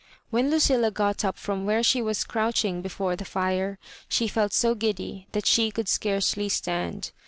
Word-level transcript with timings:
When 0.31 0.49
Lucilla 0.49 0.89
got 0.89 1.23
up 1.23 1.37
from 1.37 1.63
where 1.63 1.83
she 1.83 2.01
was 2.01 2.23
crouching 2.23 2.81
before 2.81 3.15
the 3.15 3.23
fire 3.23 3.77
she 4.09 4.27
fdt 4.27 4.51
so 4.53 4.73
giddy 4.73 5.27
that 5.33 5.45
tibe 5.45 5.73
oould 5.73 5.87
scarcely 5.87 6.49
stand. 6.49 7.11